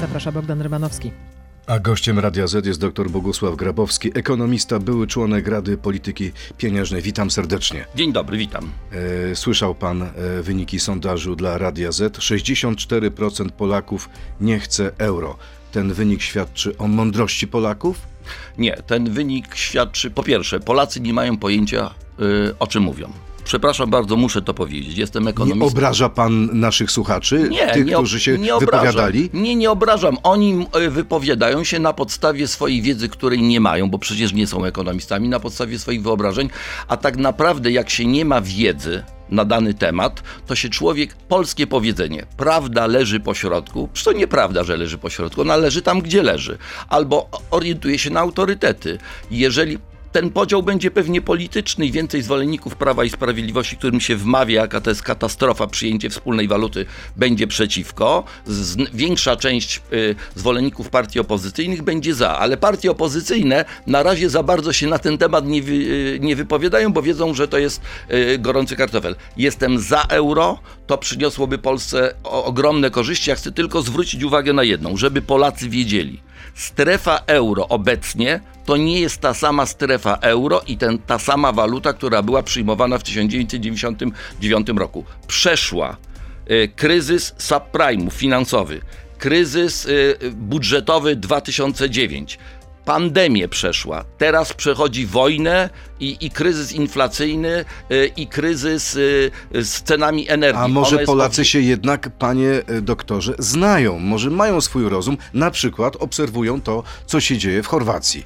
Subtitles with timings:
[0.00, 1.12] Zaprasza Bogdan Rymanowski.
[1.66, 7.02] A gościem Radia Z jest dr Bogusław Grabowski, ekonomista, były członek Rady Polityki Pieniężnej.
[7.02, 7.86] Witam serdecznie.
[7.94, 8.70] Dzień dobry, witam.
[9.30, 10.10] E, słyszał pan e,
[10.42, 12.18] wyniki sondażu dla Radia Z.
[12.18, 14.08] 64% Polaków
[14.40, 15.36] nie chce euro.
[15.72, 17.98] Ten wynik świadczy o mądrości Polaków?
[18.58, 21.90] Nie, ten wynik świadczy, po pierwsze, Polacy nie mają pojęcia,
[22.20, 23.12] y, o czym mówią.
[23.46, 24.98] Przepraszam bardzo, muszę to powiedzieć.
[24.98, 25.66] Jestem Nie ekonomistą.
[25.66, 27.48] obraża pan naszych słuchaczy?
[27.50, 29.30] Nie, tych, nie, którzy się nie wypowiadali?
[29.32, 30.16] Nie, nie obrażam.
[30.22, 34.64] Oni y, wypowiadają się na podstawie swojej wiedzy, której nie mają, bo przecież nie są
[34.64, 36.50] ekonomistami, na podstawie swoich wyobrażeń,
[36.88, 41.66] a tak naprawdę jak się nie ma wiedzy na dany temat, to się człowiek, polskie
[41.66, 46.22] powiedzenie, prawda leży po środku, to nieprawda, że leży po środku, ona leży tam, gdzie
[46.22, 48.98] leży, albo orientuje się na autorytety.
[49.30, 49.78] Jeżeli
[50.16, 54.80] ten podział będzie pewnie polityczny i więcej zwolenników Prawa i Sprawiedliwości, którym się wmawia, jaka
[54.80, 58.24] to jest katastrofa, przyjęcie wspólnej waluty, będzie przeciwko.
[58.46, 64.42] Z, większa część y, zwolenników partii opozycyjnych będzie za, ale partie opozycyjne na razie za
[64.42, 68.38] bardzo się na ten temat nie, y, nie wypowiadają, bo wiedzą, że to jest y,
[68.38, 69.16] gorący kartofel.
[69.36, 73.30] Jestem za euro, to przyniosłoby Polsce o, ogromne korzyści.
[73.30, 76.25] Ja chcę tylko zwrócić uwagę na jedną, żeby Polacy wiedzieli.
[76.54, 81.92] Strefa euro obecnie to nie jest ta sama strefa euro i ten, ta sama waluta,
[81.92, 85.04] która była przyjmowana w 1999 roku.
[85.26, 85.96] Przeszła
[86.50, 88.80] y, kryzys subprime'u finansowy,
[89.18, 92.38] kryzys y, budżetowy 2009.
[92.86, 95.70] Pandemię przeszła, teraz przechodzi wojnę
[96.00, 100.62] i, i kryzys inflacyjny, y, i kryzys y, z cenami energii.
[100.64, 105.50] A może Polacy o- się jednak, panie e, doktorze, znają, może mają swój rozum, na
[105.50, 108.24] przykład obserwują to, co się dzieje w Chorwacji.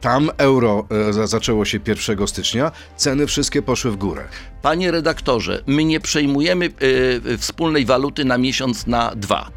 [0.00, 4.24] Tam euro e, za- zaczęło się 1 stycznia, ceny wszystkie poszły w górę.
[4.62, 9.48] Panie redaktorze, my nie przejmujemy y, wspólnej waluty na miesiąc, na dwa.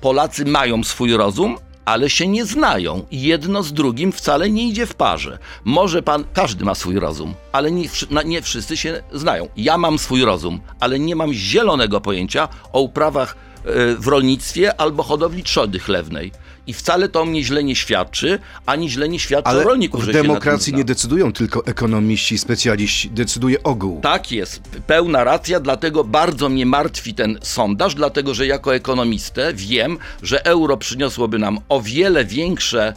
[0.00, 3.06] Polacy mają swój rozum, ale się nie znają.
[3.10, 5.38] Jedno z drugim wcale nie idzie w parze.
[5.64, 7.88] Może pan, każdy ma swój rozum, ale nie,
[8.24, 9.48] nie wszyscy się znają.
[9.56, 15.02] Ja mam swój rozum, ale nie mam zielonego pojęcia o uprawach y, w rolnictwie albo
[15.02, 16.32] hodowli trzody chlewnej.
[16.66, 20.06] I wcale to mnie źle nie świadczy, ani źle nie świadczy Ale o rolniku, w
[20.06, 24.00] demokracji nie decydują tylko ekonomiści, specjaliści, decyduje ogół.
[24.00, 29.98] Tak jest, pełna racja, dlatego bardzo mnie martwi ten sondaż, dlatego że jako ekonomistę wiem,
[30.22, 32.94] że euro przyniosłoby nam o wiele większe,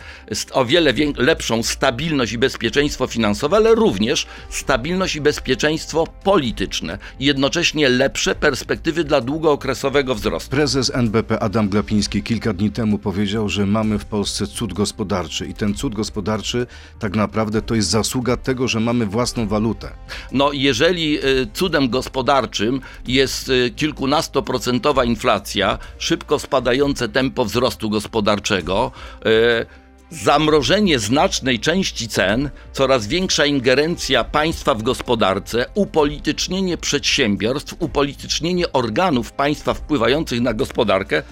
[0.51, 7.89] o wiele lepszą stabilność i bezpieczeństwo finansowe, ale również stabilność i bezpieczeństwo polityczne i jednocześnie
[7.89, 10.49] lepsze perspektywy dla długookresowego wzrostu.
[10.49, 15.53] Prezes NBP Adam Glapiński kilka dni temu powiedział, że mamy w Polsce cud gospodarczy i
[15.53, 16.67] ten cud gospodarczy
[16.99, 19.91] tak naprawdę to jest zasługa tego, że mamy własną walutę.
[20.31, 28.91] No, jeżeli y, cudem gospodarczym jest y, kilkunastoprocentowa inflacja, szybko spadające tempo wzrostu gospodarczego,
[29.25, 39.31] y, zamrożenie znacznej części cen, coraz większa ingerencja państwa w gospodarce, upolitycznienie przedsiębiorstw, upolitycznienie organów
[39.31, 41.23] państwa wpływających na gospodarkę,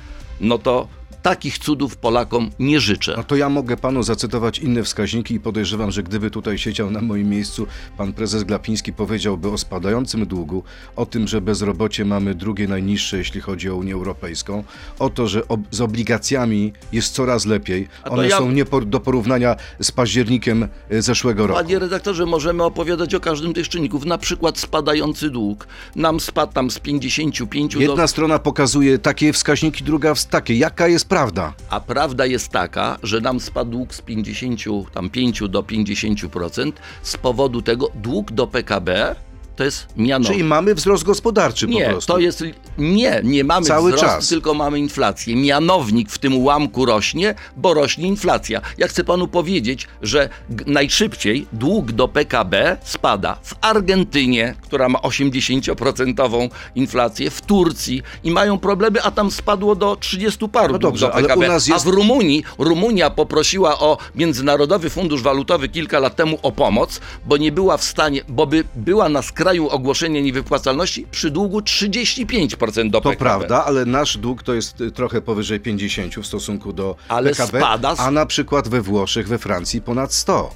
[0.42, 0.88] no to
[1.24, 3.14] takich cudów Polakom nie życzę.
[3.18, 7.02] No to ja mogę panu zacytować inne wskaźniki i podejrzewam, że gdyby tutaj siedział na
[7.02, 7.68] moim miejscu
[7.98, 10.64] pan prezes Glapiński powiedziałby o spadającym długu,
[10.96, 14.64] o tym, że bezrobocie mamy drugie najniższe, jeśli chodzi o Unię Europejską,
[15.00, 17.88] o to, że ob- z obligacjami jest coraz lepiej.
[18.10, 21.60] One ja- są nie por- do porównania z październikiem e, zeszłego roku.
[21.64, 24.06] Panie redaktorze, możemy opowiadać o każdym tych czynników.
[24.06, 25.68] Na przykład spadający dług.
[25.96, 28.08] Nam spadł tam z 55 Jedna do...
[28.08, 30.56] strona pokazuje takie wskaźniki, druga takie.
[30.56, 31.54] Jaka jest prawda?
[31.70, 37.90] A prawda jest taka, że nam spadł dług z 55 do 50% z powodu tego
[37.96, 39.16] dług do PKB
[39.56, 40.32] to jest mianowy.
[40.34, 42.14] Czyli mamy wzrost gospodarczy po Nie, prostu.
[42.14, 42.44] to jest.
[42.78, 44.28] Nie, nie mamy Cały wzrostu, czas.
[44.30, 45.36] tylko mamy inflację.
[45.36, 48.62] Mianownik w tym ułamku rośnie, bo rośnie inflacja.
[48.78, 50.30] Ja chcę panu powiedzieć, że
[50.66, 58.58] najszybciej dług do PKB spada w Argentynie, która ma 80% inflację, w Turcji i mają
[58.60, 61.46] problemy, a tam spadło do 30 paru No dobrze, do PKB.
[61.54, 67.00] jest- A w Rumunii, Rumunia poprosiła o Międzynarodowy Fundusz Walutowy kilka lat temu o pomoc,
[67.26, 72.90] bo nie była w stanie, bo by była na skraju ogłoszenia niewypłacalności przy długu 35%
[72.90, 73.18] do To PKB.
[73.20, 77.60] prawda, ale nasz dług to jest y, trochę powyżej 50 w stosunku do Ale PKB,
[77.60, 80.50] spada a na przykład we Włoszech, we Francji ponad 100.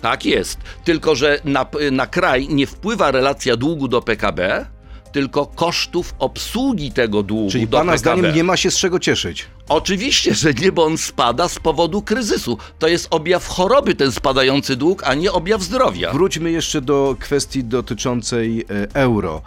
[0.00, 0.58] Tak jest.
[0.84, 4.66] Tylko, że na, na kraj nie wpływa relacja długu do PKB,
[5.14, 7.98] tylko kosztów obsługi tego długu Czyli do pana PKB.
[7.98, 9.46] zdaniem nie ma się z czego cieszyć.
[9.68, 12.58] Oczywiście, że nie, bo on spada z powodu kryzysu.
[12.78, 16.12] To jest objaw choroby, ten spadający dług, a nie objaw zdrowia.
[16.12, 19.42] Wróćmy jeszcze do kwestii dotyczącej e, euro.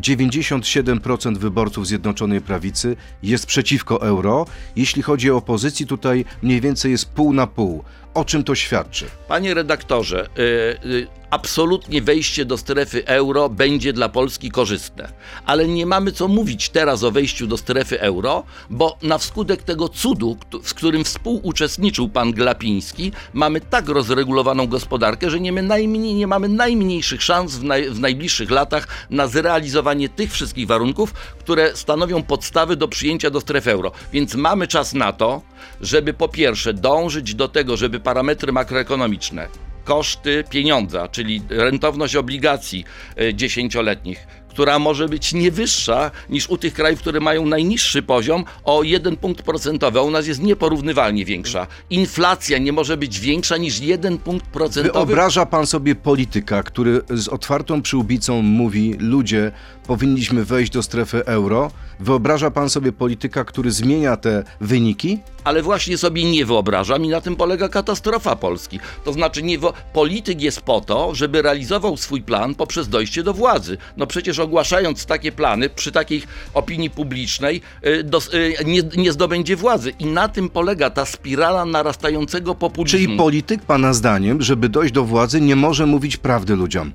[0.00, 4.46] 97% wyborców Zjednoczonej Prawicy jest przeciwko euro.
[4.76, 7.84] Jeśli chodzi o opozycję, tutaj mniej więcej jest pół na pół.
[8.16, 9.06] O czym to świadczy?
[9.28, 10.42] Panie redaktorze, y,
[10.88, 15.08] y, absolutnie wejście do strefy euro będzie dla Polski korzystne.
[15.46, 19.88] Ale nie mamy co mówić teraz o wejściu do strefy euro, bo na wskutek tego
[19.88, 26.26] cudu, w którym współuczestniczył pan Glapiński, mamy tak rozregulowaną gospodarkę, że nie, my najmniej, nie
[26.26, 31.14] mamy najmniejszych szans w, naj, w najbliższych latach na zrealizowanie tych wszystkich warunków,
[31.46, 33.92] które stanowią podstawy do przyjęcia do strefy euro.
[34.12, 35.42] Więc mamy czas na to,
[35.80, 39.48] żeby po pierwsze dążyć do tego, żeby parametry makroekonomiczne,
[39.84, 42.84] koszty pieniądza, czyli rentowność obligacji
[43.16, 44.26] e, dziesięcioletnich,
[44.56, 49.16] która może być nie wyższa niż u tych krajów, które mają najniższy poziom o 1
[49.16, 51.66] punkt procentowy, a u nas jest nieporównywalnie większa.
[51.90, 55.06] Inflacja nie może być większa niż 1 punkt procentowy.
[55.06, 59.52] Wyobraża pan sobie polityka, który z otwartą przyłbicą mówi: Ludzie,
[59.86, 61.70] powinniśmy wejść do strefy euro.
[62.00, 65.18] Wyobraża pan sobie polityka, który zmienia te wyniki?
[65.46, 68.80] ale właśnie sobie nie wyobrażam i na tym polega katastrofa Polski.
[69.04, 69.58] To znaczy, nie
[69.92, 73.78] polityk jest po to, żeby realizował swój plan poprzez dojście do władzy.
[73.96, 76.22] No przecież ogłaszając takie plany przy takiej
[76.54, 79.92] opinii publicznej y, dos- y, nie, nie zdobędzie władzy.
[79.98, 82.98] I na tym polega ta spirala narastającego populizmu.
[82.98, 86.92] Czyli polityk, pana zdaniem, żeby dojść do władzy, nie może mówić prawdy ludziom.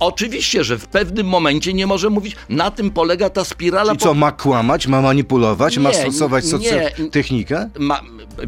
[0.00, 4.14] Oczywiście, że w pewnym momencie nie może mówić, na tym polega ta spirala I co,
[4.14, 6.50] ma kłamać, ma manipulować, ma Nie, stosować nie.
[6.50, 7.70] socjotechnikę?
[7.78, 8.00] Ma,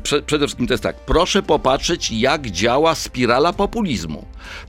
[0.02, 0.96] prze, przede wszystkim to jest tak.
[0.96, 4.25] Proszę popatrzeć, jak działa spirala populizmu.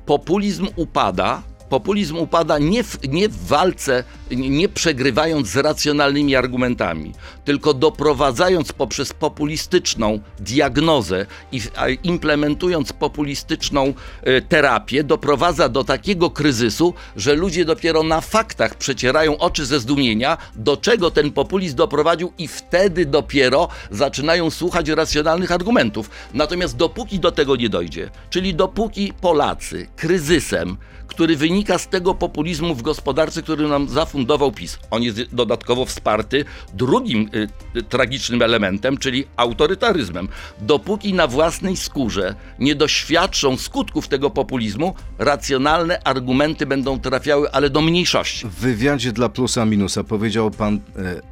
[0.05, 1.41] Populizm upada.
[1.73, 7.11] Populizm upada nie w, nie w walce, nie przegrywając z racjonalnymi argumentami,
[7.45, 11.61] tylko doprowadzając poprzez populistyczną diagnozę i
[12.03, 13.93] implementując populistyczną
[14.23, 20.37] e, terapię, doprowadza do takiego kryzysu, że ludzie dopiero na faktach przecierają oczy ze zdumienia,
[20.55, 26.09] do czego ten populizm doprowadził, i wtedy dopiero zaczynają słuchać racjonalnych argumentów.
[26.33, 30.77] Natomiast dopóki do tego nie dojdzie, czyli dopóki Polacy kryzysem,
[31.07, 34.79] który wynika z tego populizmu w gospodarce, który nam zafundował PiS.
[34.91, 37.29] On jest dodatkowo wsparty drugim
[37.75, 40.27] y, y, tragicznym elementem, czyli autorytaryzmem.
[40.61, 47.81] Dopóki na własnej skórze nie doświadczą skutków tego populizmu, racjonalne argumenty będą trafiały, ale do
[47.81, 48.47] mniejszości.
[48.47, 50.79] W wywiadzie dla Plusa Minusa powiedział pan, e,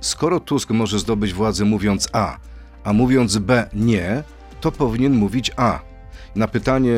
[0.01, 2.37] skoro Tusk może zdobyć władzę mówiąc A,
[2.83, 4.23] a mówiąc B nie,
[4.61, 5.90] to powinien mówić A.
[6.35, 6.95] Na pytanie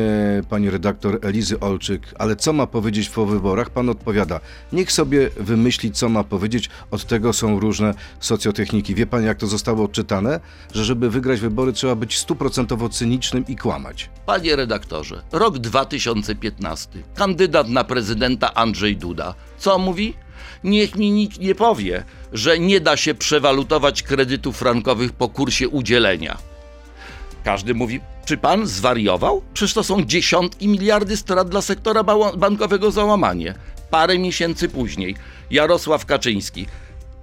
[0.48, 4.40] pani redaktor Elizy Olczyk, ale co ma powiedzieć po wyborach, pan odpowiada,
[4.72, 8.94] niech sobie wymyśli, co ma powiedzieć, od tego są różne socjotechniki.
[8.94, 10.40] Wie pan, jak to zostało odczytane?
[10.74, 14.10] Że żeby wygrać wybory, trzeba być stuprocentowo cynicznym i kłamać.
[14.26, 16.88] Panie redaktorze, rok 2015.
[17.14, 19.34] Kandydat na prezydenta Andrzej Duda.
[19.58, 20.14] Co mówi?
[20.64, 26.53] Niech mi nikt nie powie, że nie da się przewalutować kredytów frankowych po kursie udzielenia.
[27.44, 29.42] Każdy mówi, czy pan zwariował?
[29.54, 32.04] Przecież to są dziesiątki miliardy strat dla sektora
[32.36, 33.54] bankowego załamanie.
[33.90, 35.16] Parę miesięcy później
[35.50, 36.66] Jarosław Kaczyński.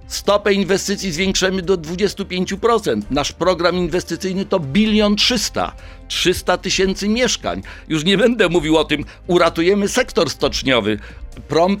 [0.08, 3.02] Stopę inwestycji zwiększymy do 25%.
[3.10, 5.72] Nasz program inwestycyjny to bilion 300.
[6.08, 7.62] 300 tysięcy mieszkań.
[7.88, 10.98] Już nie będę mówił o tym, uratujemy sektor stoczniowy.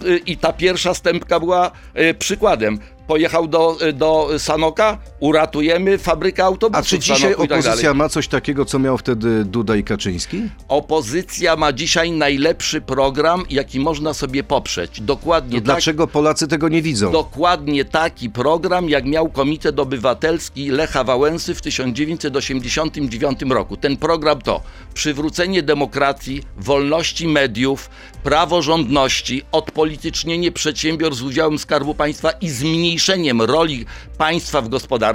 [0.04, 2.78] Y, i ta pierwsza stępka była y, przykładem.
[3.06, 8.28] Pojechał do, y, do Sanoka, uratujemy fabrykę autobusów A czy dzisiaj tak opozycja ma coś
[8.28, 10.42] takiego, co miał wtedy Duda i Kaczyński?
[10.68, 15.00] Opozycja ma dzisiaj najlepszy program, jaki można sobie poprzeć.
[15.00, 15.64] Dokładnie tak.
[15.64, 17.12] dlaczego Polacy tego nie widzą?
[17.12, 23.76] Dokładnie taki program, jak miał Komitet Obywatelski Lecha Wałęsy w 1989 roku.
[23.76, 24.60] Ten program to
[24.94, 27.90] przywrócenie demokracji, wolności mediów,
[28.22, 33.86] praworządności, odpolitycznienie przedsiębiorstw z udziałem Skarbu Państwa i zmniejszeniem roli
[34.18, 35.11] państwa w gospodarce.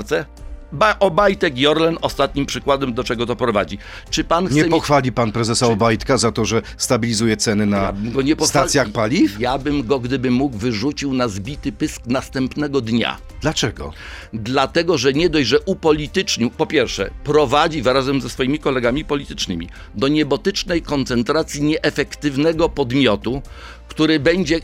[0.72, 3.77] Ba- Obajtek i Orlen ostatnim przykładem, do czego to prowadzi.
[4.10, 4.72] Czy pan chce Nie mieć...
[4.72, 8.46] pochwali pan prezesa Obajtka za to, że stabilizuje ceny na Ja pochwalił.
[8.46, 9.39] stacjach paliw?
[9.39, 13.18] Ja bym go, gdybym mógł, wyrzucił na zbity pysk następnego dnia.
[13.42, 13.94] Dlaczego?
[14.34, 20.08] Dlatego, że nie dość, że upolitycznił, po pierwsze, prowadzi razem ze swoimi kolegami politycznymi do
[20.08, 23.42] niebotycznej koncentracji nieefektywnego podmiotu,
[23.88, 24.56] który będzie,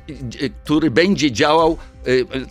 [0.42, 1.78] y, który będzie działał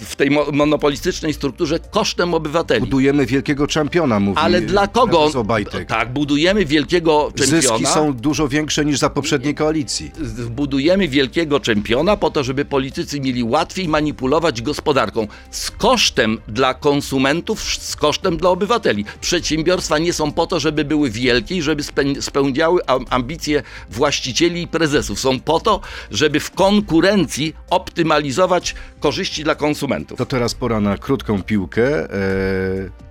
[0.00, 2.80] w tej mo- monopolistycznej strukturze kosztem obywateli.
[2.80, 5.30] Budujemy wielkiego czempiona, mówi Ale dla kogo?
[5.34, 5.88] Obajtek.
[5.88, 7.60] Tak, budujemy wielkiego czempiona.
[7.62, 10.10] Zyski są dużo większe niż za poprzedniej koalicji.
[10.22, 17.62] Zbudujemy wielkiego czempiona po to, żeby politycy mieli łatwiej manipulować gospodarką z kosztem dla konsumentów,
[17.62, 19.04] z kosztem dla obywateli.
[19.20, 24.62] Przedsiębiorstwa nie są po to, żeby były wielkie i żeby speł- spełniały am- ambicje właścicieli
[24.62, 25.20] i prezesów.
[25.20, 25.80] Są po to,
[26.10, 30.18] żeby w konkurencji optymalizować korzyści dla konsumentów.
[30.18, 32.10] To teraz pora na krótką piłkę.
[32.14, 32.18] E,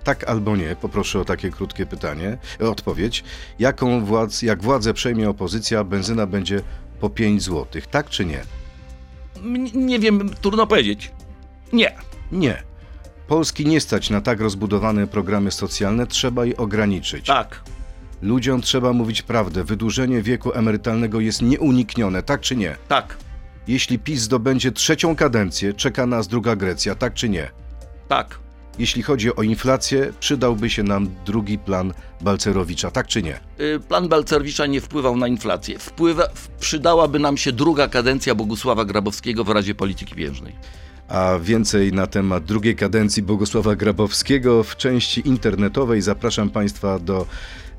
[0.04, 3.24] tak albo nie, poproszę o takie krótkie pytanie, e, odpowiedź.
[3.58, 6.60] Jaką władz, jak władzę przejmie opozycja, benzyna będzie
[7.00, 8.40] po 5 zł, tak czy nie?
[9.36, 11.12] M- Nie wiem, trudno powiedzieć.
[11.72, 11.94] Nie.
[12.32, 12.62] Nie.
[13.28, 17.26] Polski nie stać na tak rozbudowane programy socjalne, trzeba je ograniczyć.
[17.26, 17.60] Tak.
[18.22, 19.64] Ludziom trzeba mówić prawdę.
[19.64, 22.76] Wydłużenie wieku emerytalnego jest nieuniknione, tak czy nie?
[22.88, 23.16] Tak.
[23.68, 27.50] Jeśli PiS zdobędzie trzecią kadencję, czeka nas druga Grecja, tak czy nie?
[28.08, 28.38] Tak.
[28.78, 33.40] Jeśli chodzi o inflację, przydałby się nam drugi plan Balcerowicza, tak czy nie?
[33.60, 35.78] Y, Plan Balcerowicza nie wpływał na inflację.
[35.78, 36.28] Wpływa,
[36.60, 40.56] przydałaby nam się druga kadencja Bogusława Grabowskiego w Radzie Polityki Pieniężnej.
[41.08, 47.26] A więcej na temat drugiej kadencji Bogusława Grabowskiego w części internetowej zapraszam Państwa do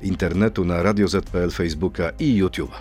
[0.02, 2.72] internetu na Radio ZPL, Facebooka i YouTube.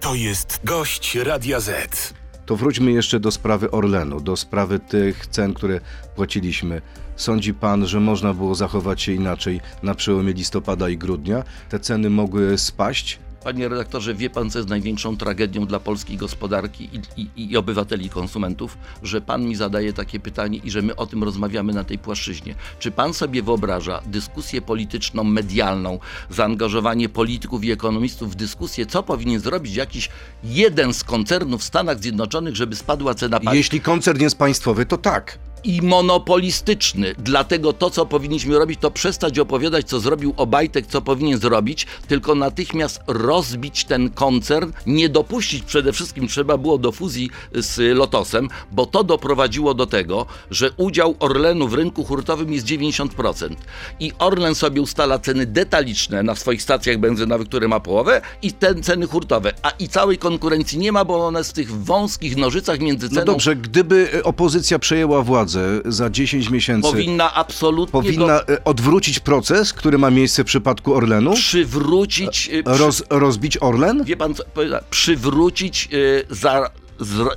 [0.00, 2.19] To jest gość Radia Z.
[2.50, 5.80] To wróćmy jeszcze do sprawy Orlenu, do sprawy tych cen, które
[6.16, 6.82] płaciliśmy.
[7.16, 11.44] Sądzi pan, że można było zachować się inaczej na przełomie listopada i grudnia?
[11.68, 13.18] Te ceny mogły spaść?
[13.44, 18.06] Panie redaktorze, wie pan, co jest największą tragedią dla polskiej gospodarki i, i, i obywateli
[18.06, 18.78] i konsumentów?
[19.02, 22.54] Że pan mi zadaje takie pytanie i że my o tym rozmawiamy na tej płaszczyźnie.
[22.78, 25.98] Czy pan sobie wyobraża dyskusję polityczną, medialną,
[26.30, 30.08] zaangażowanie polityków i ekonomistów w dyskusję, co powinien zrobić jakiś
[30.44, 33.54] jeden z koncernów w Stanach Zjednoczonych, żeby spadła cena paliw?
[33.54, 35.38] Jeśli koncern jest państwowy, to tak.
[35.64, 37.14] I monopolistyczny.
[37.18, 42.34] Dlatego to, co powinniśmy robić, to przestać opowiadać, co zrobił Obajtek, co powinien zrobić, tylko
[42.34, 48.86] natychmiast rozbić ten koncern, nie dopuścić przede wszystkim, trzeba było do fuzji z Lotosem, bo
[48.86, 53.56] to doprowadziło do tego, że udział Orlenu w rynku hurtowym jest 90%.
[54.00, 58.74] I Orlen sobie ustala ceny detaliczne na swoich stacjach benzynowych, które ma połowę, i te
[58.74, 59.52] ceny hurtowe.
[59.62, 63.26] A i całej konkurencji nie ma, bo one w tych wąskich nożycach między ceną No
[63.32, 65.49] dobrze, gdyby opozycja przejęła władzę
[65.84, 70.94] za 10 miesięcy, powinna absolutnie powinna go e, odwrócić proces, który ma miejsce w przypadku
[70.94, 71.34] Orlenu?
[71.34, 74.04] przywrócić, przy, Roz, rozbić Orlen?
[74.04, 74.42] wie pan co,
[74.90, 76.70] przywrócić y, za,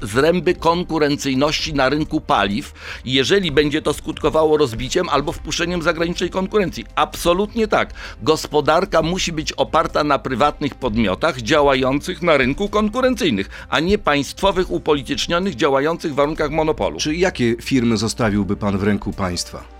[0.01, 2.74] zręby konkurencyjności na rynku paliw,
[3.05, 6.86] jeżeli będzie to skutkowało rozbiciem albo wpuszczeniem zagranicznej konkurencji.
[6.96, 7.93] Absolutnie tak.
[8.22, 15.55] Gospodarka musi być oparta na prywatnych podmiotach działających na rynku konkurencyjnych, a nie państwowych, upolitycznionych,
[15.55, 17.00] działających w warunkach monopolu.
[17.00, 19.73] Czy jakie firmy zostawiłby pan w ręku państwa?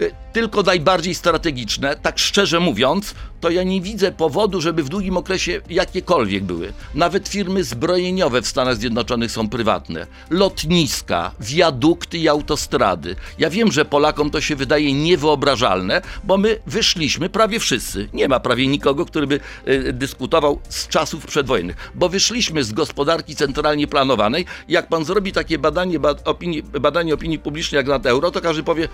[0.00, 5.16] Y, tylko najbardziej strategiczne, tak szczerze mówiąc, to ja nie widzę powodu, żeby w długim
[5.16, 6.72] okresie jakiekolwiek były.
[6.94, 10.06] Nawet firmy zbrojeniowe w Stanach Zjednoczonych są prywatne.
[10.30, 13.16] Lotniska, wiadukty i autostrady.
[13.38, 18.08] Ja wiem, że Polakom to się wydaje niewyobrażalne, bo my wyszliśmy prawie wszyscy.
[18.12, 23.36] Nie ma prawie nikogo, który by y, dyskutował z czasów przedwojennych, bo wyszliśmy z gospodarki
[23.36, 24.46] centralnie planowanej.
[24.68, 28.62] Jak pan zrobi takie badanie, ba, opinii, badanie opinii publicznej jak nad euro, to każdy
[28.62, 28.88] powie,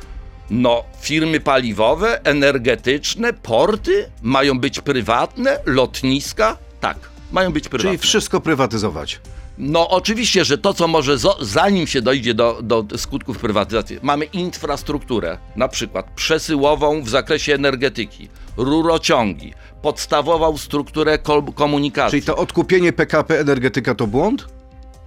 [0.51, 6.57] no, firmy paliwowe, energetyczne, porty mają być prywatne, lotniska?
[6.81, 6.97] Tak,
[7.33, 7.91] mają być prywatne.
[7.91, 9.21] Czyli wszystko prywatyzować.
[9.59, 15.39] No oczywiście, że to, co może zanim się dojdzie do, do skutków prywatyzacji, mamy infrastrukturę,
[15.57, 21.19] na przykład przesyłową w zakresie energetyki, rurociągi, podstawową strukturę
[21.55, 22.21] komunikacji.
[22.21, 24.47] Czyli to odkupienie PKP Energetyka to błąd?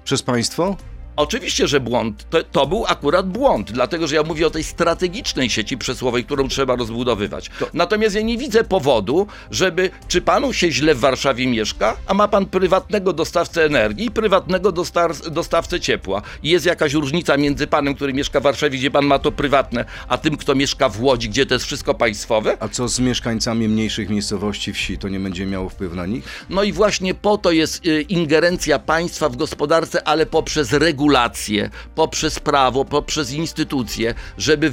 [0.03, 0.77] Przez państwo?
[1.19, 2.25] Oczywiście, że błąd.
[2.29, 6.47] To, to był akurat błąd, dlatego że ja mówię o tej strategicznej sieci przesyłowej, którą
[6.47, 7.51] trzeba rozbudowywać.
[7.73, 9.89] Natomiast ja nie widzę powodu, żeby.
[10.07, 14.71] Czy panu się źle w Warszawie mieszka, a ma pan prywatnego dostawcę energii i prywatnego
[14.71, 16.21] dostar- dostawcę ciepła.
[16.43, 19.85] I jest jakaś różnica między panem, który mieszka w Warszawie, gdzie pan ma to prywatne,
[20.07, 22.57] a tym, kto mieszka w Łodzi, gdzie to jest wszystko państwowe?
[22.59, 24.97] A co z mieszkańcami mniejszych miejscowości wsi?
[24.97, 26.45] To nie będzie miało wpływu na nich?
[26.49, 30.71] No i właśnie po to jest y, ingerencja państwa w gospodarce, ale poprzez
[31.10, 34.72] regulacje, poprzez prawo, poprzez instytucje, żeby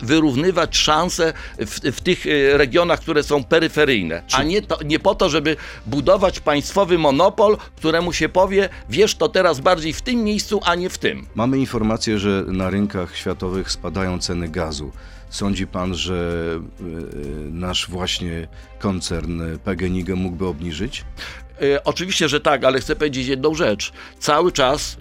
[0.00, 4.22] wyrównywać szanse w, w tych y, regionach, które są peryferyjne.
[4.32, 9.28] A nie, to, nie po to, żeby budować państwowy monopol, któremu się powie, wiesz, to
[9.28, 11.26] teraz bardziej w tym miejscu, a nie w tym.
[11.34, 14.92] Mamy informację, że na rynkach światowych spadają ceny gazu.
[15.30, 16.48] Sądzi pan, że
[16.80, 18.48] y, nasz właśnie
[18.78, 21.04] koncern PGNiG mógłby obniżyć?
[21.62, 23.92] E, oczywiście, że tak, ale chcę powiedzieć jedną rzecz.
[24.18, 24.96] Cały czas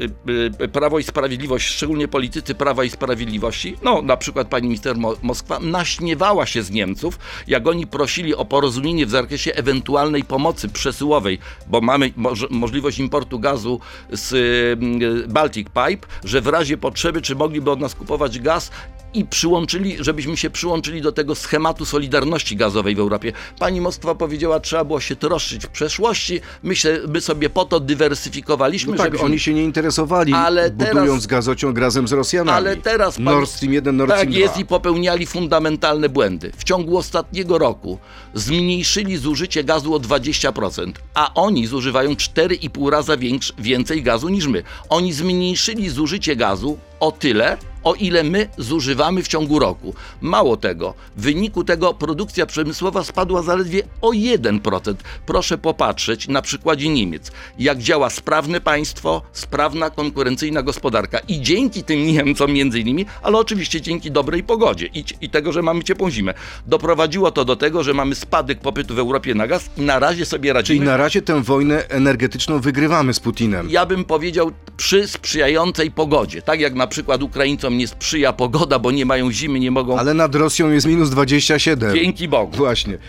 [0.62, 5.16] e, Prawo i Sprawiedliwość, szczególnie politycy Prawa i Sprawiedliwości, no na przykład pani minister Mo
[5.22, 11.40] Moskwa, naśmiewała się z Niemców, jak oni prosili o porozumienie w zakresie ewentualnej pomocy przesyłowej,
[11.68, 13.80] bo mamy moż możliwość importu gazu
[14.12, 18.72] z y, Baltic Pipe, że w razie potrzeby, czy mogliby od nas kupować gaz
[19.14, 23.32] i przyłączyli, żebyśmy się przyłączyli do tego schematu solidarności gazowej w Europie.
[23.60, 26.42] Pani Moskwa powiedziała, trzeba było się troszczyć w przeszłości.
[26.64, 28.92] Myślę, my sobie po to dywersyfikowaliśmy.
[28.92, 29.26] No tak, żebyśmy...
[29.26, 32.58] oni się nie interesowali, Ale budując teraz- gazociąg razem z Rosjanami.
[32.58, 34.40] Ale teraz pan- Nord Stream 1, Nord tak Stream 2.
[34.42, 36.52] jest i popełniali fundamentalne błędy.
[36.58, 38.00] W ciągu ostatniego roku
[38.34, 44.64] zmniejszyli zużycie gazu o 20%, a oni zużywają 4,5 razy większ, więcej gazu niż my.
[44.90, 49.94] Oni zmniejszyli zużycie gazu o tyle, o ile my zużywamy w ciągu roku.
[50.22, 54.96] Mało tego, w wyniku tego produkcja przemysłowa spadła zaledwie o 1%.
[55.26, 61.20] Proszę popatrzeć na przykładzie Niemiec, jak działa sprawne państwo, sprawna, konkurencyjna gospodarka.
[61.20, 65.62] I dzięki tym Niemcom między innymi, ale oczywiście dzięki dobrej pogodzie i, i tego, że
[65.62, 66.34] mamy ciepłą zimę,
[66.68, 70.26] doprowadziło to do tego, że mamy spadek popytu w Europie na gaz i na razie
[70.26, 70.78] sobie radzimy.
[70.78, 73.70] Czyli na razie tę wojnę energetyczną wygrywamy z Putinem.
[73.70, 76.42] Ja bym powiedział przy sprzyjającej pogodzie.
[76.42, 79.98] Tak jak na przykład Ukraińcom nie sprzyja pogoda, bo nie mają zimy, nie mogą.
[79.98, 81.96] Ale nad Rosją jest minus 27.
[81.96, 82.58] Dzięki Bogu.
[82.58, 82.94] Właśnie.
[82.94, 83.00] E,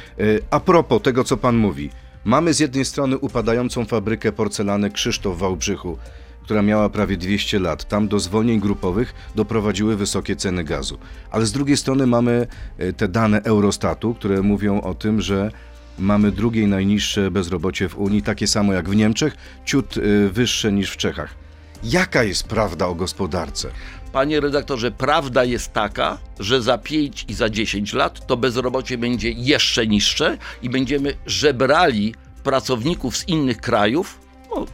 [0.51, 1.91] A propos tego, co pan mówi.
[2.25, 5.99] Mamy z jednej strony upadającą fabrykę porcelany Krzysztof w Wałbrzychu,
[6.43, 7.89] która miała prawie 200 lat.
[7.89, 10.99] Tam do zwolnień grupowych doprowadziły wysokie ceny gazu.
[11.31, 12.47] Ale z drugiej strony mamy
[12.79, 15.51] e, te dane Eurostatu, które mówią o tym, że
[15.99, 20.91] mamy drugie najniższe bezrobocie w Unii, takie samo jak w Niemczech, ciut e, wyższe niż
[20.91, 21.35] w Czechach.
[21.85, 23.69] Jaka jest prawda o gospodarce?
[24.15, 29.31] Panie redaktorze, prawda jest taka, że za 5 i za 10 lat to bezrobocie będzie
[29.31, 34.21] jeszcze niższe i będziemy żebrali pracowników z innych krajów,
[34.55, 34.67] no,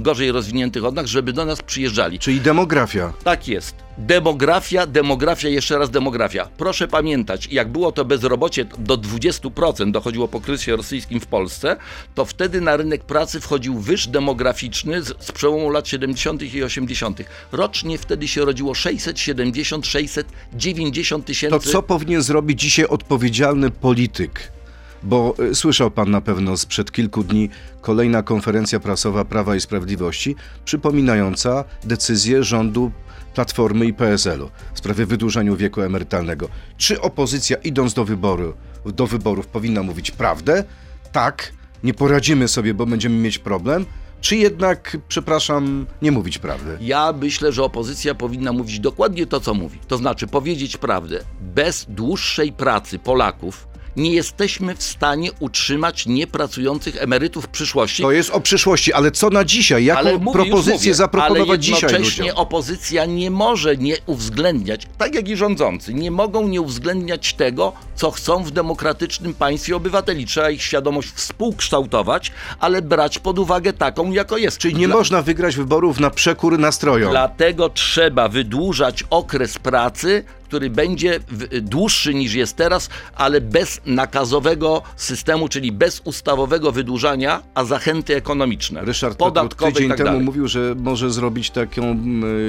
[0.00, 2.18] gorzej rozwiniętych od nas, żeby do nas przyjeżdżali.
[2.18, 3.12] Czyli demografia.
[3.24, 3.74] Tak jest.
[3.98, 6.48] Demografia, demografia, jeszcze raz demografia.
[6.56, 11.76] Proszę pamiętać, jak było to bezrobocie do 20% dochodziło po kryzysie rosyjskim w Polsce,
[12.14, 16.54] to wtedy na rynek pracy wchodził wyż demograficzny z, z przełomu lat 70.
[16.54, 17.22] i 80.
[17.52, 21.66] Rocznie wtedy się rodziło 670-690 tysięcy.
[21.66, 24.57] To co powinien zrobić dzisiaj odpowiedzialny polityk?
[25.02, 27.48] Bo y, słyszał pan na pewno sprzed kilku dni
[27.80, 32.90] kolejna konferencja prasowa Prawa i Sprawiedliwości, przypominająca decyzję rządu
[33.34, 36.48] Platformy i PSL-u w sprawie wydłużenia wieku emerytalnego.
[36.76, 38.54] Czy opozycja idąc do wyboru,
[38.86, 40.64] do wyborów powinna mówić prawdę?
[41.12, 41.52] Tak,
[41.84, 43.86] nie poradzimy sobie, bo będziemy mieć problem.
[44.20, 46.78] Czy jednak, przepraszam, nie mówić prawdy?
[46.80, 49.78] Ja myślę, że opozycja powinna mówić dokładnie to, co mówi.
[49.88, 51.20] To znaczy powiedzieć prawdę.
[51.40, 58.02] Bez dłuższej pracy Polaków nie jesteśmy w stanie utrzymać niepracujących emerytów w przyszłości.
[58.02, 59.84] To jest o przyszłości, ale co na dzisiaj?
[59.84, 65.14] Jaką Ale mówię, propozycję mówię, zaproponować ale dzisiaj jednocześnie opozycja nie może nie uwzględniać, tak
[65.14, 70.26] jak i rządzący, nie mogą nie uwzględniać tego, co chcą w demokratycznym państwie obywateli.
[70.26, 74.58] Trzeba ich świadomość współkształtować, ale brać pod uwagę taką, jako jest.
[74.58, 77.10] Czyli nie Dla- można wygrać wyborów na przekór nastrojom.
[77.10, 81.20] Dlatego trzeba wydłużać okres pracy, który będzie
[81.62, 88.84] dłuższy niż jest teraz, ale bez nakazowego systemu, czyli bez ustawowego wydłużania, a zachęty ekonomiczne.
[88.84, 91.96] Ryszard podatkowe tydzień tak temu mówił, że może zrobić taką,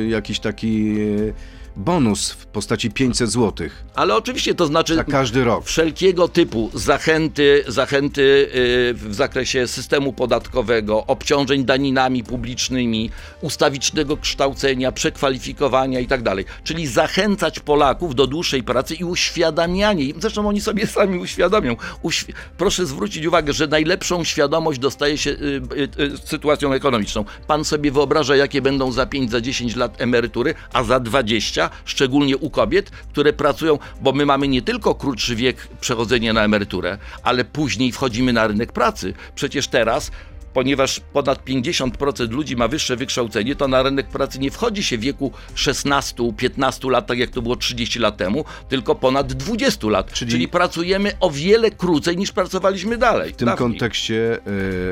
[0.10, 1.34] jakiś taki e,
[1.76, 5.66] bonus w postaci 500 zł Ale oczywiście to znaczy za każdy rok.
[5.66, 13.10] wszelkiego typu zachęty, zachęty y, w zakresie systemu podatkowego, obciążeń daninami publicznymi,
[13.42, 16.36] ustawicznego kształcenia, przekwalifikowania itd.
[16.64, 20.22] Czyli zachęcać Polaków do dłuższej pracy i uświadamianie im.
[20.22, 21.76] Zresztą oni sobie sami uświadomią.
[22.04, 25.62] Uświ- Proszę zwrócić uwagę, że najlepszą świadomość dostaje się y,
[26.00, 27.26] y, y, sytuacją ekonomiczną.
[27.48, 32.38] Pan sobie wyobraża, jakie będą za 5, za 10 lat emerytury, a za 20, szczególnie
[32.38, 37.46] u kobiet, które pracują, bo my mamy nie tylko krótszy wiek przechodzenia na emeryturę, ale
[37.46, 39.14] później wchodzimy na rynek pracy.
[39.36, 40.12] Przecież teraz
[40.54, 45.02] ponieważ ponad 50% ludzi ma wyższe wykształcenie, to na rynek pracy nie wchodzi się w
[45.02, 50.14] wieku 16-15 lat, tak jak to było 30 lat temu, tylko ponad 20 lat.
[50.14, 53.34] Czyli- Czyli, pracujemy o wiele krócej niż pracowaliśmy dalej.
[53.34, 54.40] W tym kontekście e,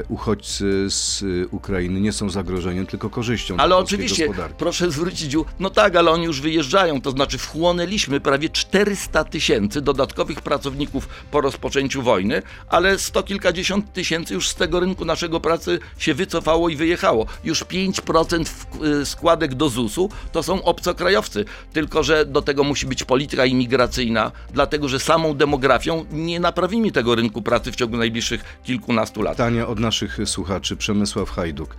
[0.10, 4.56] uchodźcy z e, Ukrainy nie są zagrożeniem, tylko korzyścią Ale oczywiście, gospodarki.
[4.60, 9.82] proszę zwrócić uwagę, no tak, ale oni już wyjeżdżają, to znaczy wchłonęliśmy prawie 400 tysięcy
[9.82, 15.80] dodatkowych pracowników po rozpoczęciu wojny, ale sto kilkadziesiąt tysięcy już z tego rynku naszego pracy
[15.98, 17.26] się wycofało i wyjechało.
[17.44, 21.46] Już 5% w- y, składek do ZUS-u to są obcokrajowcy.
[21.74, 27.16] Tylko, że do tego musi być polityka imigracyjna, dlatego, że samą demografią nie naprawimy tego
[27.16, 29.34] rynku pracy w ciągu najbliższych kilkunastu lat.
[29.38, 30.78] Pytanie od naszych słuchaczy.
[30.78, 31.76] Przemysław Hajduk.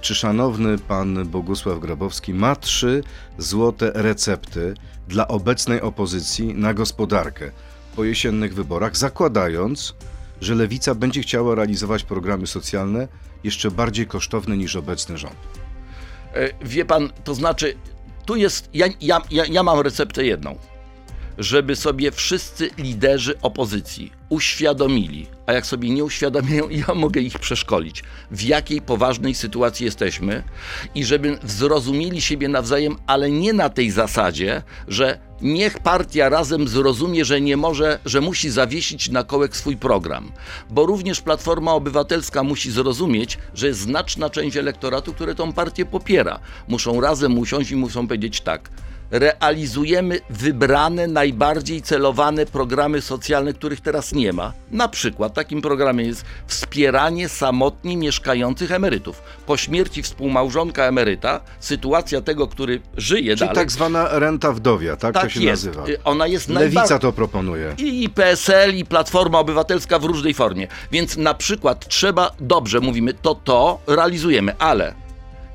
[0.00, 3.02] Czy szanowny pan Bogusław Grabowski ma trzy
[3.38, 4.74] złote recepty
[5.08, 7.50] dla obecnej opozycji na gospodarkę
[7.96, 9.94] po jesiennych wyborach, zakładając,
[10.42, 13.08] że lewica będzie chciała realizować programy socjalne
[13.44, 15.36] jeszcze bardziej kosztowne niż obecny rząd?
[16.34, 17.74] E, Wie pan, to znaczy,
[18.26, 20.58] tu jest, ja, ja, ja, ja mam receptę jedną.
[21.38, 28.02] Żeby sobie wszyscy liderzy opozycji uświadomili, a jak sobie nie uświadamiają, ja mogę ich przeszkolić,
[28.30, 30.42] w jakiej poważnej sytuacji jesteśmy
[30.94, 37.24] i żeby zrozumieli siebie nawzajem, ale nie na tej zasadzie, że niech partia razem zrozumie,
[37.24, 40.32] że nie może, że musi zawiesić na kołek swój program.
[40.70, 46.38] Bo również Platforma Obywatelska musi zrozumieć, że jest znaczna część elektoratu, które tą partię popiera.
[46.68, 48.70] Muszą razem usiąść i muszą powiedzieć tak.
[49.12, 54.52] Realizujemy wybrane, najbardziej celowane programy socjalne, których teraz nie ma.
[54.70, 59.22] Na przykład takim programem jest wspieranie samotnie mieszkających emerytów.
[59.46, 63.54] Po śmierci współmałżonka emeryta, sytuacja tego, który żyje Czyli dalej.
[63.54, 65.64] tak zwana renta wdowia, tak, to tak się jest.
[65.66, 65.86] nazywa.
[65.88, 67.74] Y, Ona jest Lewica najbardziej to proponuje.
[67.78, 70.68] i PSL, i Platforma Obywatelska w różnej formie.
[70.92, 75.01] Więc na przykład trzeba, dobrze mówimy, to to realizujemy, ale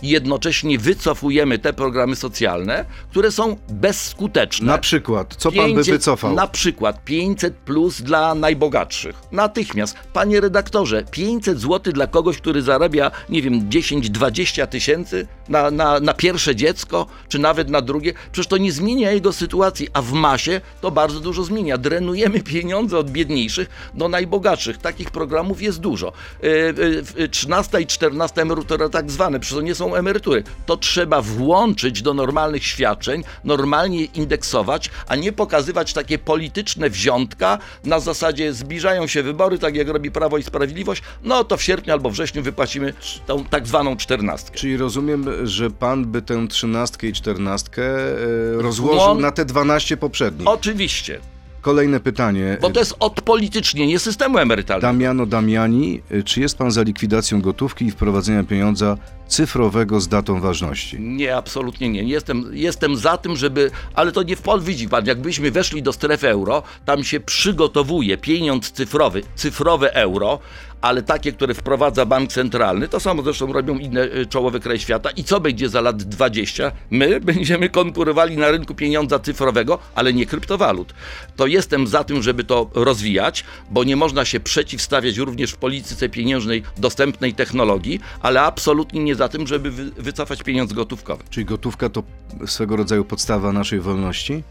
[0.01, 4.67] jednocześnie wycofujemy te programy socjalne, które są bezskuteczne.
[4.67, 6.35] Na przykład, co pan by 500 wycofał?
[6.35, 9.15] Na przykład 500 plus dla najbogatszych.
[9.31, 9.97] Natychmiast.
[10.13, 16.13] Panie redaktorze, 500 zł dla kogoś, który zarabia, nie wiem, 10-20 tysięcy na, na, na
[16.13, 20.61] pierwsze dziecko, czy nawet na drugie, przecież to nie zmienia jego sytuacji, a w masie
[20.81, 21.77] to bardzo dużo zmienia.
[21.77, 24.77] Drenujemy pieniądze od biedniejszych do najbogatszych.
[24.77, 26.13] Takich programów jest dużo.
[26.43, 26.73] Yy,
[27.17, 30.43] yy, 13 i 14 emerytura tak zwane, przecież to nie są emerytury.
[30.65, 37.99] To trzeba włączyć do normalnych świadczeń, normalnie indeksować, a nie pokazywać takie polityczne wziątka na
[37.99, 42.09] zasadzie zbliżają się wybory, tak jak robi Prawo i Sprawiedliwość, no to w sierpniu albo
[42.09, 42.93] wrześniu wypłacimy
[43.25, 44.57] tą tak zwaną czternastkę.
[44.57, 49.97] Czyli rozumiem, że pan by tę trzynastkę i czternastkę e, rozłożył Włą- na te 12
[49.97, 50.47] poprzednich.
[50.47, 51.19] Oczywiście,
[51.61, 52.57] Kolejne pytanie.
[52.61, 54.87] bo to jest odpolitycznienie systemu emerytalnego.
[54.87, 60.39] Damiano Damiani, y, czy jest pan za likwidacją gotówki i wprowadzeniem pieniądza cyfrowego z datą
[60.39, 60.99] ważności?
[60.99, 62.03] Nie, absolutnie nie.
[62.03, 63.71] Jestem, jestem za tym, żeby.
[63.93, 68.17] Ale to nie w Pol widzi pan, jakbyśmy weszli do strefy euro, tam się przygotowuje
[68.17, 70.39] pieniądz cyfrowy, cyfrowe euro,
[70.81, 75.09] ale takie, które wprowadza bank centralny, to samo zresztą robią inne y, czołowe kraje świata.
[75.09, 76.71] I co będzie za lat 20?
[76.89, 80.93] My będziemy konkurowali na rynku pieniądza cyfrowego, ale nie kryptowalut.
[81.35, 86.09] To jestem za tym, żeby to rozwijać, bo nie można się przeciwstawiać również w polityce
[86.09, 91.23] pieniężnej dostępnej technologii, ale absolutnie nie za tym, żeby wy, wycofać pieniądz gotówkowy.
[91.29, 92.03] Czyli gotówka to
[92.45, 94.43] swego rodzaju podstawa naszej wolności?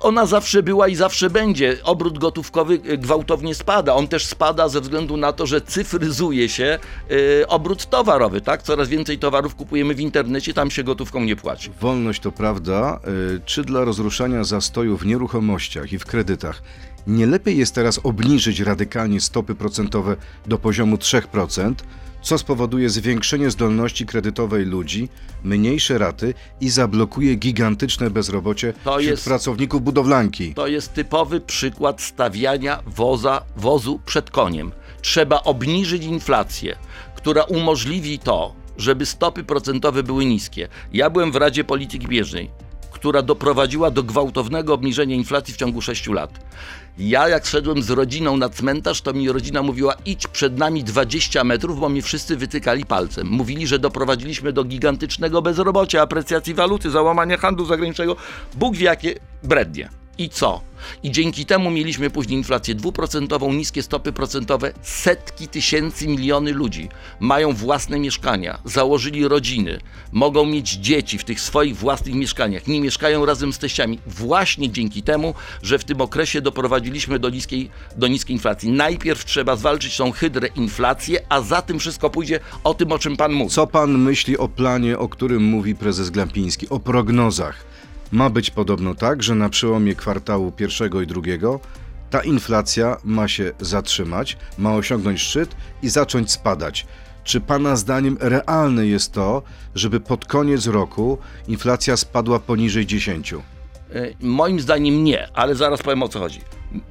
[0.00, 1.76] Ona zawsze była i zawsze będzie.
[1.84, 3.94] Obrót gotówkowy y, gwałtownie spada.
[3.94, 6.78] On też spada ze względu na to, że cyfryzuje się
[7.10, 8.62] y, obrót towarowy, tak?
[8.62, 11.70] Coraz więcej towarów kupujemy w internecie, tam się gotówką nie płaci.
[11.80, 13.00] Wolność to prawda.
[13.36, 16.62] y, Czy dla rozruszania zastoju w nieruchomościach i w kredytach
[17.06, 21.74] nie lepiej jest teraz obniżyć radykalnie stopy procentowe do poziomu 3%,
[22.24, 25.08] co spowoduje zwiększenie zdolności kredytowej ludzi,
[25.44, 30.54] mniejsze raty i zablokuje gigantyczne bezrobocie To wśród jest- pracowników budowlanki?
[30.54, 34.72] To jest typowy przykład stawiania woza, wozu przed koniem.
[35.02, 36.76] Trzeba obniżyć inflację,
[37.16, 40.68] która umożliwi to, żeby stopy procentowe były niskie.
[40.92, 42.50] Ja byłem w Radzie Polityki Bieżnej,
[43.04, 46.30] która doprowadziła do gwałtownego obniżenia inflacji w ciągu 6 lat.
[46.98, 51.44] Ja jak szedłem z rodziną na cmentarz, to mi rodzina mówiła idź przed nami 20
[51.44, 53.28] metrów, bo mnie wszyscy wytykali palcem.
[53.28, 58.16] Mówili, że doprowadziliśmy do gigantycznego bezrobocia, aprecjacji waluty, załamania handlu zagranicznego.
[58.54, 60.03] Bóg wie jakie brednie.
[60.18, 60.60] I co?
[61.02, 64.72] I dzięki temu mieliśmy później inflację dwuprocentową, niskie stopy procentowe.
[64.82, 66.88] Setki tysięcy, miliony ludzi
[67.20, 69.80] mają własne mieszkania, założyli rodziny,
[70.12, 73.98] mogą mieć dzieci w tych swoich własnych mieszkaniach, nie mieszkają razem z teściami.
[74.06, 78.72] Właśnie dzięki temu, że w tym okresie doprowadziliśmy do niskiej, do niskiej inflacji.
[78.72, 83.16] Najpierw trzeba zwalczyć tą hydrę inflację, a za tym wszystko pójdzie o tym, o czym
[83.16, 83.50] pan mówi.
[83.50, 87.74] Co pan myśli o planie, o którym mówi prezes Glapiński, o prognozach?
[88.14, 91.60] Ma być podobno tak, że na przełomie kwartału pierwszego i drugiego
[92.10, 96.86] ta inflacja ma się zatrzymać, ma osiągnąć szczyt i zacząć spadać.
[97.24, 99.42] Czy pana zdaniem realne jest to,
[99.74, 103.32] żeby pod koniec roku inflacja spadła poniżej 10?
[103.32, 103.38] Y,
[104.20, 106.40] Moim zdaniem nie, ale zaraz powiem o co chodzi.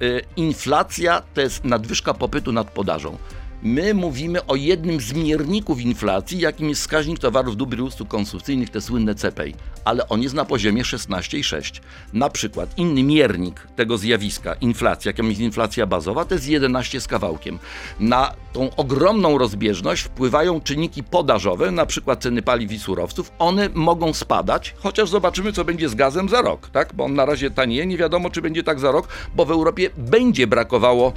[0.02, 3.18] Y, Inflacja to jest nadwyżka popytu nad podażą.
[3.66, 8.70] My mówimy o jednym z mierników inflacji, jakim jest wskaźnik towarów dóbr i usług konsumpcyjnych,
[8.70, 11.82] te słynne CPI, ale on jest na poziomie 16,6.
[12.14, 17.08] Na przykład inny miernik tego zjawiska, inflacja, jaką jest inflacja bazowa, to jest 11 z
[17.08, 17.60] kawałkiem.
[18.00, 23.32] Na tą ogromną rozbieżność wpływają czynniki podażowe, na przykład ceny paliw i surowców.
[23.40, 26.94] One mogą spadać, chociaż zobaczymy, co będzie z gazem za rok, tak?
[26.94, 29.90] Bo on na razie tanieje, nie wiadomo, czy będzie tak za rok, bo w Europie
[29.98, 31.14] będzie brakowało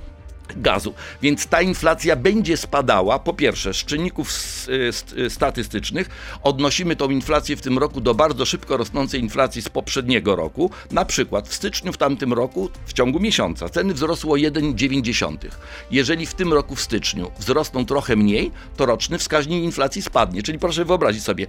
[0.57, 0.95] gazu.
[1.23, 4.33] Więc ta inflacja będzie spadała, po pierwsze, z czynników
[5.29, 6.09] statystycznych.
[6.43, 10.71] Odnosimy tą inflację w tym roku do bardzo szybko rosnącej inflacji z poprzedniego roku.
[10.91, 15.37] Na przykład w styczniu w tamtym roku, w ciągu miesiąca, ceny wzrosły o 1,9.
[15.91, 20.43] Jeżeli w tym roku w styczniu wzrosną trochę mniej, to roczny wskaźnik inflacji spadnie.
[20.43, 21.47] Czyli proszę wyobrazić sobie,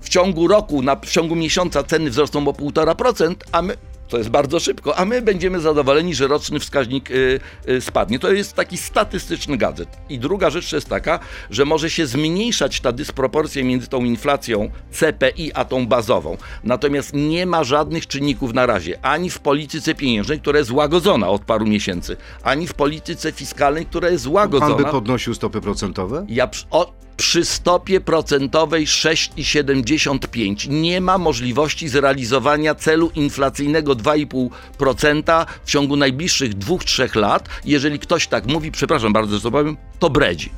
[0.00, 3.76] w ciągu roku, na, w ciągu miesiąca ceny wzrosną o 1,5%, a my.
[4.08, 8.18] To jest bardzo szybko, a my będziemy zadowoleni, że roczny wskaźnik y, y, spadnie.
[8.18, 9.88] To jest taki statystyczny gadżet.
[10.08, 11.18] I druga rzecz jest taka,
[11.50, 16.36] że może się zmniejszać ta dysproporcja między tą inflacją CPI a tą bazową.
[16.64, 21.42] Natomiast nie ma żadnych czynników na razie, ani w polityce pieniężnej, która jest łagodzona od
[21.42, 24.74] paru miesięcy, ani w polityce fiskalnej, która jest łagodzona.
[24.74, 26.26] Pan by podnosił stopy procentowe?
[26.28, 35.96] Ja o, przy stopie procentowej 6,75 nie ma możliwości zrealizowania celu inflacyjnego 2,5% w ciągu
[35.96, 37.48] najbliższych 2-3 lat.
[37.64, 40.50] Jeżeli ktoś tak mówi, przepraszam bardzo, że to powiem, to bredzi.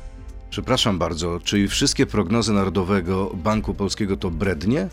[0.49, 4.87] Przepraszam bardzo, czyli wszystkie prognozy Narodowego Banku Polskiego to brednie?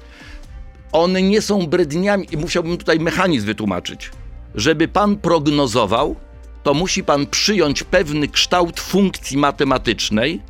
[0.92, 4.10] One nie są bredniami i musiałbym tutaj mechanizm wytłumaczyć.
[4.54, 6.16] Żeby pan prognozował,
[6.62, 10.40] to musi pan przyjąć pewny kształt funkcji matematycznej,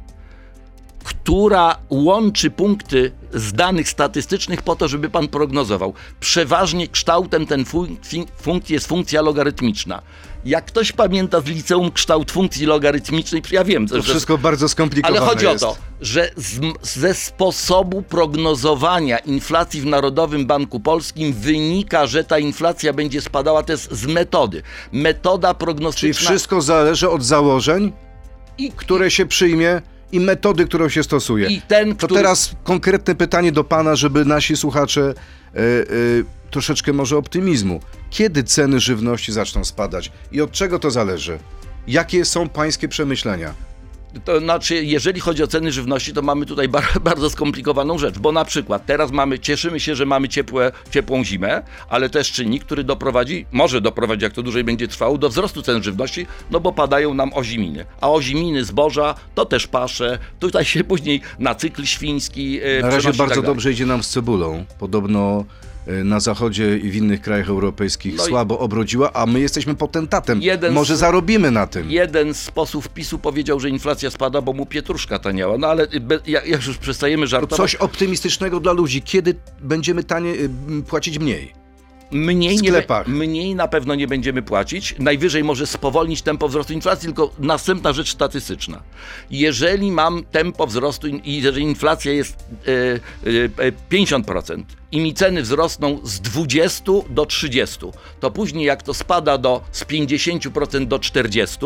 [1.06, 5.94] która łączy punkty z danych statystycznych po to, żeby pan prognozował.
[6.20, 7.96] Przeważnie kształtem ten fun-
[8.40, 10.02] funkcji jest funkcja logarytmiczna.
[10.44, 15.18] Jak ktoś pamięta z liceum kształt funkcji logarytmicznej, ja wiem, To że wszystko bardzo skomplikowane
[15.20, 15.64] ale chodzi jest.
[15.64, 22.38] o to, że z, ze sposobu prognozowania inflacji w Narodowym Banku Polskim wynika, że ta
[22.38, 24.62] inflacja będzie spadała też z metody.
[24.92, 27.92] Metoda Czyli prognostyczna wszystko zależy od założeń,
[28.58, 31.48] i, które się przyjmie i metody, którą się stosuje.
[31.48, 32.14] i ten, To który...
[32.14, 35.14] teraz konkretne pytanie do pana, żeby nasi słuchacze
[35.54, 35.62] e, e,
[36.50, 37.80] troszeczkę może optymizmu.
[38.10, 41.38] Kiedy ceny żywności zaczną spadać i od czego to zależy?
[41.88, 43.54] Jakie są pańskie przemyślenia?
[44.24, 48.32] To znaczy, jeżeli chodzi o ceny żywności, to mamy tutaj bar bardzo skomplikowaną rzecz, bo
[48.32, 52.84] na przykład teraz mamy, cieszymy się, że mamy ciepłe, ciepłą zimę, ale też czynnik, który
[52.84, 57.14] doprowadzi, może doprowadzić, jak to dłużej będzie trwało, do wzrostu cen żywności, no bo padają
[57.14, 57.84] nam oziminy.
[58.00, 63.10] A oziminy zboża to też pasze, tutaj się później na cykl świński e, Na razie
[63.10, 64.64] i bardzo tak dobrze idzie nam z cebulą.
[64.78, 65.44] Podobno
[66.04, 70.42] na zachodzie i w innych krajach europejskich No słabo obrodziła, a my jesteśmy potentatem.
[70.42, 71.90] Jeden Może z- zarobimy na tym.
[71.90, 75.58] Jeden z posłów PiSu powiedział, że inflacja spada, bo mu pietruszka taniała.
[75.58, 79.02] No ale be, jak, już przestajemy To żartować, coś optymistycznego dla ludzi.
[79.02, 80.48] Kiedy będziemy tanie, y,
[80.88, 81.65] płacić mniej?
[82.10, 84.94] Mniej, nie, mniej na pewno nie będziemy płacić.
[84.98, 88.82] Najwyżej może spowolnić tempo wzrostu inflacji, tylko następna rzecz statystyczna.
[89.30, 92.72] Jeżeli mam tempo wzrostu i jeżeli inflacja jest e,
[93.62, 97.78] e, e, 50% i mi ceny wzrosną z 20 do 30,
[98.20, 101.58] to później jak to spada do z 50% do 40,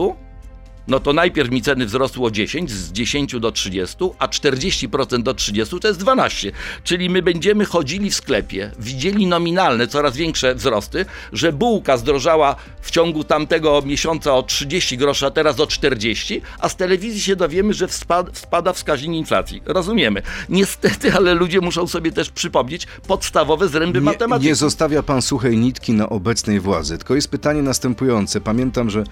[0.91, 5.35] no to najpierw mi ceny wzrosły o 10, z 10 do 30, a 40% do
[5.35, 6.53] 30 to jest 12.
[6.85, 12.91] Czyli my będziemy chodzili w sklepie, widzieli nominalne, coraz większe wzrosty, że bułka zdrożała w
[12.91, 17.75] ciągu tamtego miesiąca o 30 groszy, a teraz o 40, a z telewizji się dowiemy,
[17.75, 17.89] że
[18.33, 19.63] spada wskaźnik inflacji.
[19.67, 20.23] Rozumiemy.
[20.49, 24.49] Niestety, ale ludzie muszą sobie też przypomnieć podstawowe zręby Nie, matematyki.
[24.49, 26.99] nie zostawia pan suchej nitki na obecnej władzy.
[26.99, 28.41] Tylko jest pytanie następujące.
[28.41, 29.05] Pamiętam, że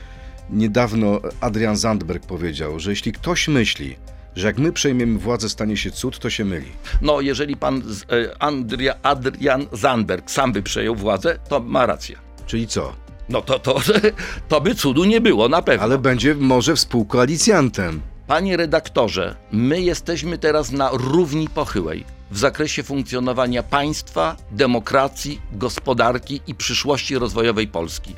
[0.50, 3.96] niedawno Adrian Zandberg powiedział, że jeśli ktoś myśli,
[4.36, 6.72] że jak my przejmiemy władzę, stanie się cud, to się myli.
[7.02, 12.16] No, jeżeli pan e, Andria, Adrian Zandberg sam by przejął władzę, to ma rację.
[12.46, 12.92] Czyli co?
[13.28, 13.80] No to, to,
[14.48, 15.82] to by cudu nie było, na pewno.
[15.84, 18.00] Ale będzie może współkoalicjantem.
[18.26, 26.54] Panie redaktorze, my jesteśmy teraz na równi pochyłej w zakresie funkcjonowania państwa, demokracji, gospodarki i
[26.54, 28.14] przyszłości rozwojowej Polski.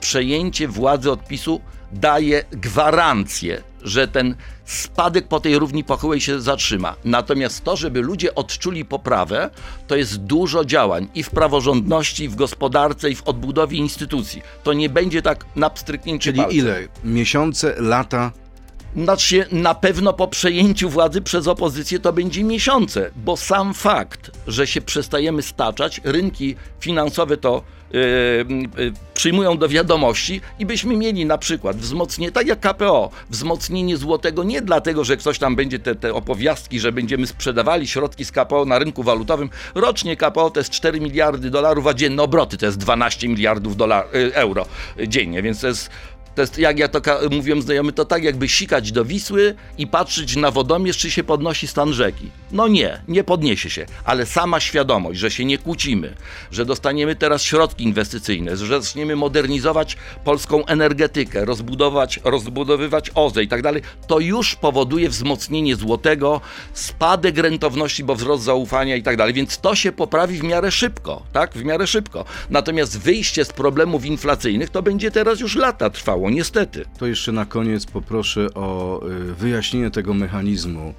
[0.00, 1.60] Przejęcie władzy od PiSu
[1.92, 6.94] daje gwarancję, że ten spadek po tej równi pochyłej się zatrzyma.
[7.04, 9.50] Natomiast to, żeby ludzie odczuli poprawę,
[9.86, 14.42] to jest dużo działań i w praworządności, i w gospodarce, i w odbudowie instytucji.
[14.62, 16.58] To nie będzie tak na pstryknięcie Czyli palcem.
[16.58, 16.88] ile?
[17.04, 18.32] Miesiące, lata?
[18.96, 24.66] Znaczy na pewno po przejęciu władzy przez opozycję to będzie miesiące, bo sam fakt, że
[24.66, 27.62] się przestajemy staczać, rynki finansowe to
[27.94, 33.96] y, y, przyjmują do wiadomości i byśmy mieli na przykład wzmocnienie, tak jak KPO, wzmocnienie
[33.96, 38.32] złotego nie dlatego, że ktoś tam będzie te, te opowiastki, że będziemy sprzedawali środki z
[38.32, 39.50] KPO na rynku walutowym.
[39.74, 44.06] Rocznie KPO to jest 4 miliardy dolarów, a dzienne obroty to jest 12 miliardów dolar,
[44.14, 44.66] y, euro
[45.08, 45.90] dziennie, więc to jest
[46.34, 50.36] to jest, jak ja to mówiłem znajomy, to tak jakby sikać do Wisły i patrzeć
[50.36, 52.30] na wodomierz, czy się podnosi stan rzeki.
[52.52, 56.14] No nie, nie podniesie się, ale sama świadomość, że się nie kłócimy,
[56.50, 63.62] że dostaniemy teraz środki inwestycyjne, że zaczniemy modernizować polską energetykę, rozbudować, rozbudowywać OZE i tak
[63.62, 66.40] dalej, to już powoduje wzmocnienie złotego,
[66.72, 71.22] spadek rentowności, bo wzrost zaufania i tak dalej, więc to się poprawi w miarę szybko,
[71.32, 72.24] tak, w miarę szybko.
[72.50, 76.84] Natomiast wyjście z problemów inflacyjnych to będzie teraz już lata trwało, niestety.
[76.98, 80.94] To jeszcze na koniec poproszę o y, wyjaśnienie tego mechanizmu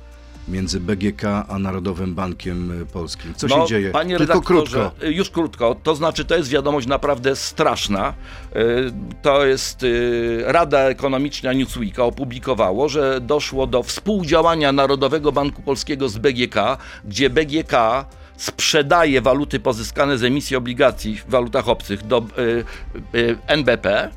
[0.48, 3.34] między BGK a Narodowym Bankiem y, Polskim.
[3.34, 3.88] Co się dzieje?
[3.88, 4.92] No, Panie Tylko krótko.
[5.04, 5.76] y, Już krótko.
[5.84, 8.14] To znaczy, to jest wiadomość naprawdę straszna.
[9.22, 9.86] To jest
[10.46, 16.56] Rada Ekonomiczna Newsweeka opublikowało, że doszło do współdziałania Narodowego Banku Polskiego z BGK,
[17.06, 18.06] gdzie BGK
[18.38, 22.26] sprzedaje waluty pozyskane z emisji obligacji w walutach obcych do
[23.48, 24.10] NBP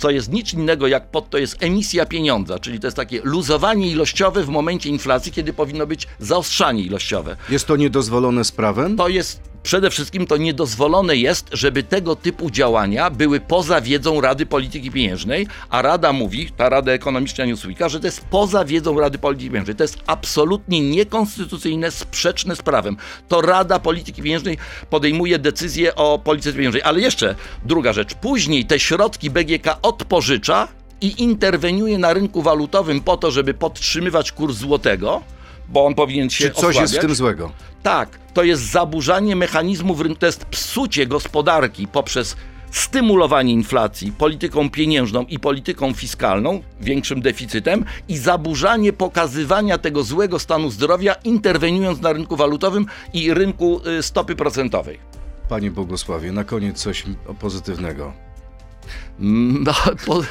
[0.00, 3.90] co jest nic innego jak pod to jest emisja pieniądza, czyli to jest takie luzowanie
[3.90, 7.36] ilościowe w momencie inflacji, kiedy powinno być zaostrzanie ilościowe.
[7.48, 8.96] Jest to niedozwolone z prawem?
[8.96, 14.46] To jest przede wszystkim to niedozwolone jest, żeby tego typu działania były poza wiedzą Rady
[14.46, 19.18] Polityki Pieniężnej, a Rada mówi, ta Rada Ekonomiczna Newsweeka, że to jest poza wiedzą Rady
[19.18, 19.76] Polityki Pieniężnej.
[19.76, 22.96] To jest absolutnie niekonstytucyjne, sprzeczne z prawem.
[23.28, 24.58] To Rada Polityki Pieniężnej
[24.90, 26.82] podejmuje decyzję o polityce pieniężnej.
[26.82, 28.14] Ale jeszcze druga rzecz.
[28.14, 30.68] Później te środki BGK odpożycza
[31.00, 35.22] i interweniuje na rynku walutowym po to, żeby podtrzymywać kurs złotego,
[35.68, 37.00] bo on powinien się Czy coś jest w osłabiać.
[37.00, 37.52] tym złego?
[37.82, 42.36] Tak, to jest zaburzanie mechanizmów rynku, to jest psucie gospodarki poprzez
[42.70, 50.70] stymulowanie inflacji polityką pieniężną i polityką fiskalną, większym deficytem i zaburzanie pokazywania tego złego stanu
[50.70, 54.98] zdrowia, interweniując na rynku walutowym i rynku y, stopy procentowej.
[55.48, 57.04] Panie Bogusławie, na koniec coś
[57.40, 58.12] pozytywnego.
[59.20, 59.74] Mm, No,
[60.06, 60.22] po,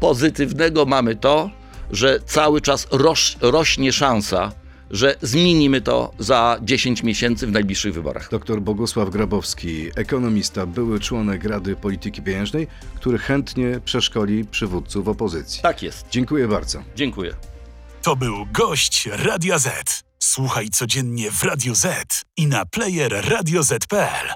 [0.00, 1.50] pozytywnego mamy to,
[1.90, 4.52] że cały czas roś, rośnie szansa,
[4.92, 8.30] że zmienimy to za 10 miesięcy w najbliższych wyborach.
[8.30, 15.62] Dr Bogusław Grabowski, ekonomista, były członek Rady Polityki Pieniężnej, który chętnie przeszkoli przywódców opozycji.
[15.62, 16.06] Tak jest.
[16.10, 16.82] Dziękuję bardzo.
[16.96, 17.34] Dziękuję.
[18.02, 20.02] To był gość Radia Z.
[20.18, 24.28] Słuchaj codziennie w Radio Z i na player radioz.pl.